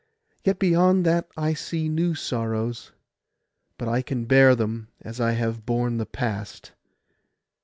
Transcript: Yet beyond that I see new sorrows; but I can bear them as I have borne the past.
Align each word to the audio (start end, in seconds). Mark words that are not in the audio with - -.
Yet 0.43 0.57
beyond 0.57 1.05
that 1.05 1.29
I 1.37 1.53
see 1.53 1.87
new 1.87 2.15
sorrows; 2.15 2.91
but 3.77 3.87
I 3.87 4.01
can 4.01 4.25
bear 4.25 4.55
them 4.55 4.87
as 5.01 5.21
I 5.21 5.33
have 5.33 5.63
borne 5.67 5.97
the 5.99 6.07
past. 6.07 6.71